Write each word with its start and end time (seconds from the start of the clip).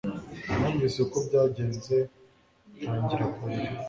Numvise 0.57 0.97
uko 1.05 1.17
byagenze 1.27 1.95
ntangira 2.81 3.25
kurira 3.35 3.71